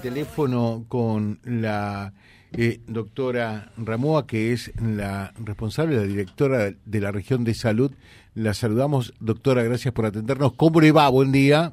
[0.00, 2.12] teléfono con la
[2.52, 7.92] eh, doctora Ramoa, que es la responsable, la directora de la región de salud.
[8.34, 10.54] La saludamos, doctora, gracias por atendernos.
[10.54, 11.08] ¿Cómo le va?
[11.08, 11.72] Buen día.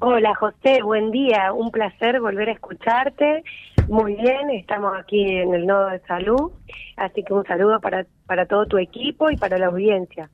[0.00, 3.42] Hola José, buen día, un placer volver a escucharte.
[3.88, 6.52] Muy bien, estamos aquí en el Nodo de Salud,
[6.96, 10.30] así que un saludo para, para todo tu equipo y para la audiencia.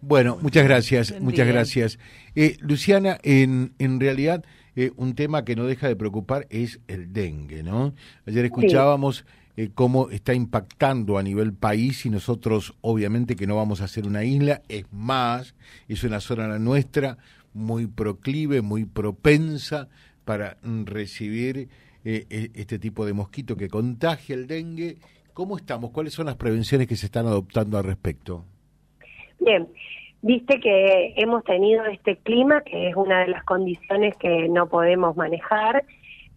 [0.00, 1.98] Bueno, muchas gracias, muchas gracias.
[2.34, 4.44] Eh, Luciana, en, en realidad
[4.76, 7.94] eh, un tema que no deja de preocupar es el dengue, ¿no?
[8.26, 9.24] Ayer escuchábamos...
[9.54, 14.06] Eh, cómo está impactando a nivel país y nosotros obviamente que no vamos a ser
[14.06, 15.54] una isla, es más,
[15.88, 17.18] es una zona la nuestra
[17.52, 19.88] muy proclive, muy propensa
[20.24, 21.68] para recibir
[22.04, 24.96] eh, e, este tipo de mosquito que contagia el dengue.
[25.34, 25.90] ¿Cómo estamos?
[25.90, 28.44] ¿Cuáles son las prevenciones que se están adoptando al respecto?
[29.38, 29.68] Bien,
[30.22, 35.16] viste que hemos tenido este clima, que es una de las condiciones que no podemos
[35.16, 35.84] manejar,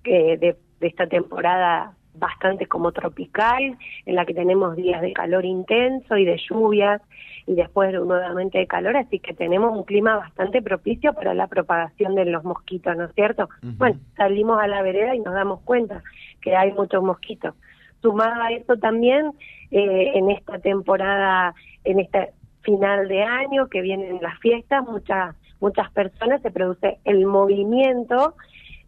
[0.03, 6.17] que de esta temporada bastante como tropical, en la que tenemos días de calor intenso
[6.17, 7.01] y de lluvias
[7.47, 12.15] y después nuevamente de calor, así que tenemos un clima bastante propicio para la propagación
[12.15, 13.49] de los mosquitos, ¿no es cierto?
[13.61, 16.01] Bueno, salimos a la vereda y nos damos cuenta
[16.41, 17.53] que hay muchos mosquitos.
[18.01, 19.31] Sumado a eso también,
[19.71, 22.33] eh, en esta temporada, en este
[22.65, 28.35] final de año que vienen las fiestas, muchas muchas personas se produce el movimiento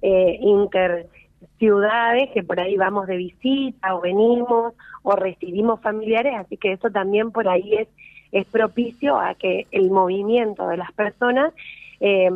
[0.02, 1.08] eh, inter
[1.58, 6.90] ciudades que por ahí vamos de visita o venimos o recibimos familiares, así que eso
[6.90, 7.88] también por ahí es,
[8.32, 11.54] es propicio a que el movimiento de las personas
[12.00, 12.30] eh,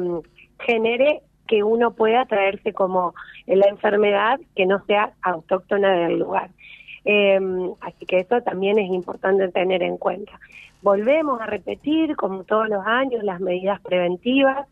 [0.60, 3.14] genere que uno pueda traerse como
[3.46, 6.50] la enfermedad que no sea autóctona del lugar.
[7.06, 7.40] Eh,
[7.82, 10.40] así que eso también es importante tener en cuenta.
[10.82, 14.68] Volvemos a repetir, como todos los años, las medidas preventivas,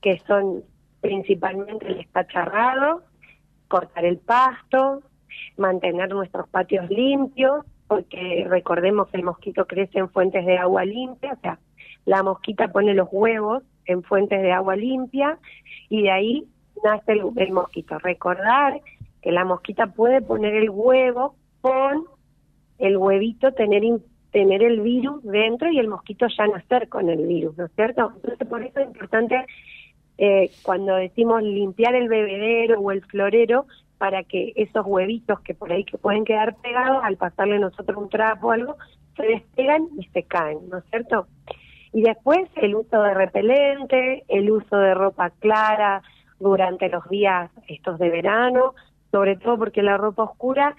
[0.00, 0.62] que son
[1.00, 3.02] principalmente el estacharrado,
[3.68, 5.02] cortar el pasto,
[5.56, 11.32] mantener nuestros patios limpios, porque recordemos que el mosquito crece en fuentes de agua limpia,
[11.34, 11.58] o sea,
[12.04, 15.38] la mosquita pone los huevos en fuentes de agua limpia
[15.88, 16.48] y de ahí
[16.84, 17.98] nace el, mosquito.
[17.98, 18.80] Recordar
[19.22, 21.34] que la mosquita puede poner el huevo
[21.66, 22.04] con
[22.78, 23.82] el huevito tener
[24.30, 28.12] tener el virus dentro y el mosquito ya nacer con el virus, ¿no es cierto?
[28.16, 29.46] Entonces por eso es importante
[30.18, 33.66] eh, cuando decimos limpiar el bebedero o el florero
[33.98, 38.10] para que esos huevitos que por ahí que pueden quedar pegados, al pasarle nosotros un
[38.10, 38.76] trapo o algo,
[39.16, 41.26] se despegan y se caen, ¿no es cierto?
[41.92, 46.02] Y después el uso de repelente, el uso de ropa clara
[46.38, 48.74] durante los días estos de verano,
[49.10, 50.76] sobre todo porque la ropa oscura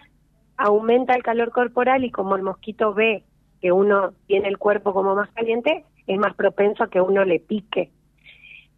[0.58, 3.24] aumenta el calor corporal y como el mosquito ve
[3.62, 7.40] que uno tiene el cuerpo como más caliente, es más propenso a que uno le
[7.40, 7.92] pique.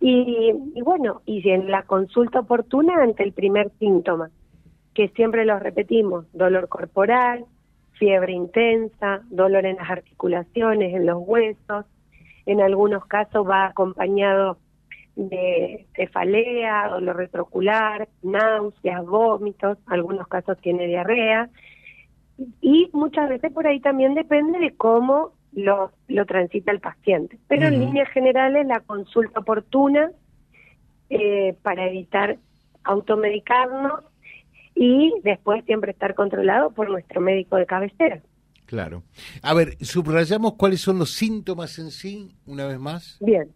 [0.02, 4.30] Y, bueno, y en la consulta oportuna ante el primer síntoma,
[4.94, 7.46] que siempre lo repetimos, dolor corporal,
[7.94, 11.86] fiebre intensa, dolor en las articulaciones, en los huesos,
[12.46, 14.58] en algunos casos va acompañado
[15.28, 21.50] de cefalea, dolor retrocular, náuseas, vómitos, algunos casos tiene diarrea
[22.62, 27.38] y muchas veces por ahí también depende de cómo lo, lo transita el paciente.
[27.48, 30.12] Pero en líneas generales la consulta oportuna
[31.10, 32.38] eh, para evitar
[32.86, 34.02] automedicarnos
[34.74, 38.22] y después siempre estar controlado por nuestro médico de cabecera.
[38.66, 39.04] Claro.
[39.42, 43.18] A ver, subrayamos cuáles son los síntomas en sí, una vez más.
[43.20, 43.50] Bien.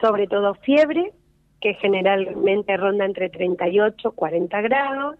[0.00, 1.12] Sobre todo fiebre,
[1.60, 5.16] que generalmente ronda entre 38 y 40 grados,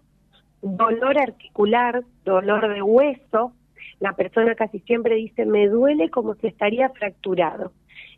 [0.61, 3.53] dolor articular, dolor de hueso,
[3.99, 7.71] la persona casi siempre dice, me duele como si estaría fracturado.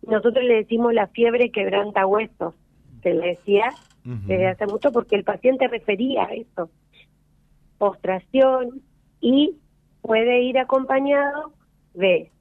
[0.06, 2.56] Nosotros le decimos la fiebre quebranta huesos,
[3.02, 6.70] se le decía desde hace mucho porque el paciente refería a eso.
[7.78, 8.82] Postración
[9.22, 9.58] y
[10.02, 11.54] puede ir acompañado
[11.94, 12.32] de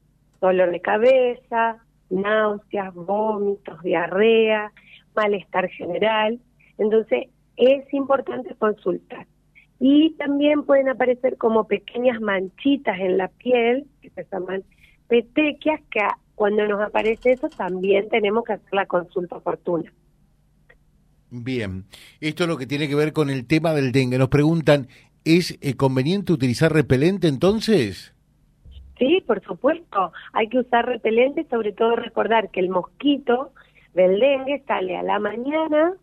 [0.41, 4.73] dolor de cabeza, náuseas, vómitos, diarrea,
[5.15, 6.41] malestar general.
[6.79, 9.27] Entonces, es importante consultar
[9.81, 14.65] y también pueden aparecer como pequeñas manchitas en la piel, que se llaman
[15.07, 16.01] petequias, que
[16.35, 19.93] cuando nos aparece eso también tenemos que hacer la consulta oportuna.
[21.31, 21.85] Bien,
[22.21, 24.19] esto es lo que tiene que ver con el tema del dengue.
[24.19, 24.89] Nos preguntan,
[25.25, 28.15] ¿es eh, conveniente utilizar repelente entonces?
[28.99, 33.53] Sí, por supuesto, hay que usar repelente, sobre todo recordar que el mosquito
[33.95, 35.95] del dengue sale a la mañana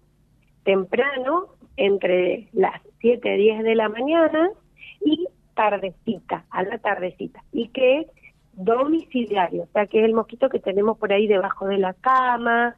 [0.63, 1.47] temprano,
[1.77, 4.50] entre las 7, 10 de la mañana
[5.01, 8.07] y tardecita, a la tardecita, y que es
[8.53, 12.75] domiciliario, o sea que es el mosquito que tenemos por ahí debajo de la cama,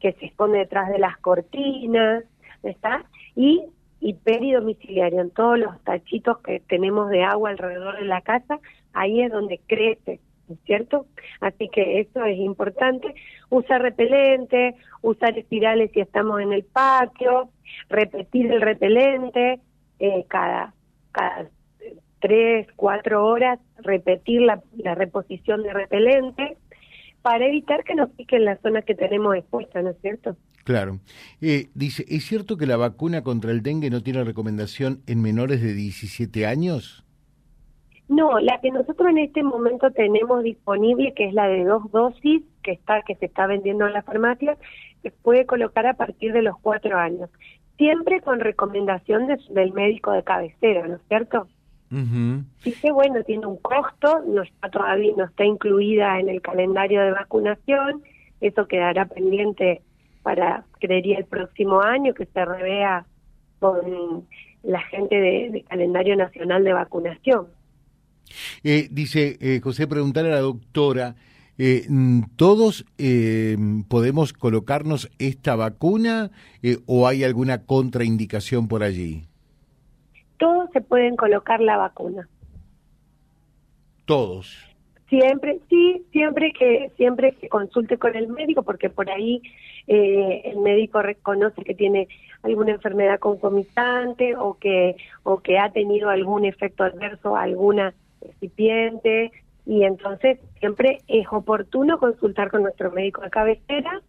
[0.00, 2.24] que se esconde detrás de las cortinas,
[2.62, 3.04] ¿está?
[3.36, 3.62] Y
[4.00, 8.58] y peridomiciliario, en todos los tachitos que tenemos de agua alrededor de la casa,
[8.94, 11.06] ahí es donde crece, ¿no es cierto?
[11.40, 13.14] Así que eso es importante.
[13.50, 17.50] Usar repelente, usar espirales si estamos en el patio,
[17.88, 19.60] repetir el repelente
[19.98, 20.72] eh, cada,
[21.12, 21.50] cada
[22.20, 26.56] tres, cuatro horas, repetir la, la reposición de repelente
[27.22, 30.36] para evitar que nos piquen la zona que tenemos expuesta, ¿no es cierto?
[30.64, 31.00] Claro.
[31.40, 35.62] Eh, dice, ¿es cierto que la vacuna contra el dengue no tiene recomendación en menores
[35.62, 37.04] de 17 años?
[38.08, 42.42] No, la que nosotros en este momento tenemos disponible, que es la de dos dosis,
[42.62, 44.58] que está que se está vendiendo en la farmacia,
[45.02, 47.30] se puede colocar a partir de los cuatro años,
[47.78, 51.46] siempre con recomendación del médico de cabecera, ¿no es cierto?
[51.90, 57.12] Que bueno, tiene un costo, no está todavía, no está incluida en el calendario de
[57.12, 58.02] vacunación,
[58.40, 59.82] eso quedará pendiente
[60.22, 63.06] para, creería, el próximo año que se revea
[63.58, 64.26] con
[64.62, 67.46] la gente de, calendario nacional de vacunación.
[68.62, 71.16] Eh, dice eh, José, preguntar a la doctora,
[71.58, 71.86] eh,
[72.36, 73.56] ¿todos eh,
[73.88, 76.30] podemos colocarnos esta vacuna
[76.86, 79.24] o hay alguna contraindicación por allí?
[80.38, 82.28] Todos se pueden colocar la vacuna.
[84.06, 84.56] Todos.
[85.08, 89.42] Siempre, sí, siempre que siempre que consulte con el médico, porque por ahí
[89.92, 92.06] eh, el médico reconoce que tiene
[92.44, 94.94] alguna enfermedad concomitante o que
[95.24, 99.32] o que ha tenido algún efecto adverso, alguna recipiente,
[99.66, 104.00] y entonces siempre es oportuno consultar con nuestro médico de cabecera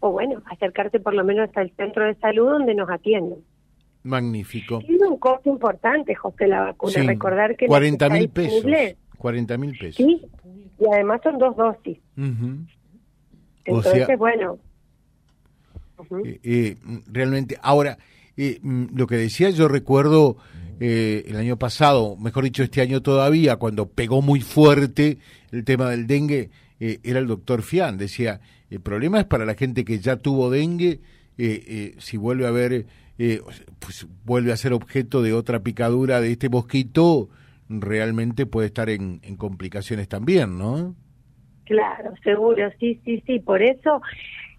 [0.00, 3.38] o bueno, acercarse por lo menos hasta el centro de salud donde nos atienden.
[4.02, 4.80] Magnífico.
[4.80, 7.04] Tiene un costo importante, José, la vacuna.
[7.06, 8.66] Recordar que 40 mil pesos.
[9.16, 9.96] 40 mil pesos.
[9.96, 10.20] Sí,
[10.78, 11.98] y además son dos dosis.
[13.64, 14.58] Entonces, bueno.
[16.24, 16.76] Eh, eh,
[17.06, 17.98] realmente, ahora,
[18.36, 20.36] eh, mm, lo que decía, yo recuerdo
[20.80, 25.18] el año pasado, mejor dicho, este año todavía, cuando pegó muy fuerte
[25.52, 26.50] el tema del dengue,
[26.80, 27.98] era el doctor Fian.
[27.98, 30.98] Decía, el problema es para la gente que ya tuvo dengue,
[31.98, 32.86] si vuelve a haber,
[33.78, 37.28] pues vuelve a ser objeto de otra picadura de este mosquito,
[37.80, 40.94] realmente puede estar en, complicaciones también, ¿no?
[41.64, 43.38] Claro, seguro, sí, sí, sí.
[43.38, 44.02] Por eso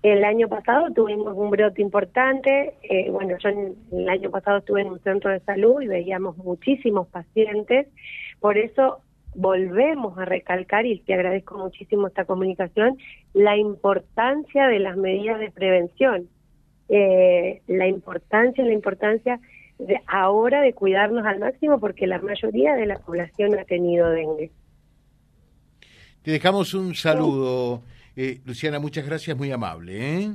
[0.03, 2.73] el año pasado tuvimos un brote importante.
[2.83, 7.07] Eh, bueno, yo el año pasado estuve en un centro de salud y veíamos muchísimos
[7.07, 7.87] pacientes.
[8.41, 8.99] Por eso
[9.33, 12.97] volvemos a recalcar, y te agradezco muchísimo esta comunicación,
[13.33, 16.27] la importancia de las medidas de prevención.
[16.89, 19.39] Eh, la importancia, la importancia
[19.79, 24.51] de ahora de cuidarnos al máximo porque la mayoría de la población ha tenido dengue.
[26.23, 27.81] Te dejamos un saludo,
[28.15, 30.19] eh, Luciana, muchas gracias, muy amable.
[30.19, 30.31] ¿eh?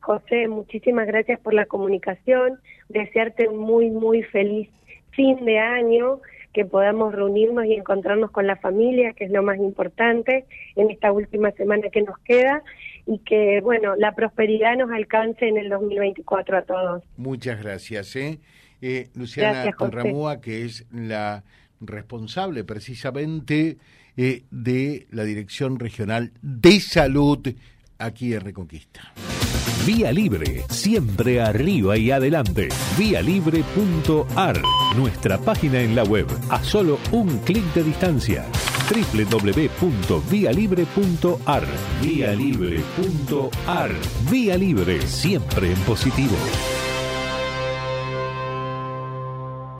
[0.00, 4.68] José, muchísimas gracias por la comunicación, desearte un muy, muy feliz
[5.10, 6.20] fin de año,
[6.52, 11.12] que podamos reunirnos y encontrarnos con la familia, que es lo más importante en esta
[11.12, 12.62] última semana que nos queda,
[13.06, 17.02] y que, bueno, la prosperidad nos alcance en el 2024 a todos.
[17.16, 18.14] Muchas gracias.
[18.16, 18.38] ¿eh?
[18.80, 21.44] eh, Luciana Conramúa, que es la
[21.80, 23.78] responsable precisamente
[24.16, 27.46] eh, de la Dirección Regional de Salud
[27.98, 29.12] aquí en Reconquista.
[29.86, 32.68] Vía Libre, siempre arriba y adelante.
[32.98, 34.60] Vialibre.ar,
[34.96, 38.44] nuestra página en la web, a solo un clic de distancia.
[38.90, 41.64] www.vialibre.ar.
[42.02, 43.92] Vía Libre.ar.
[44.30, 46.36] Vía Libre, siempre en positivo.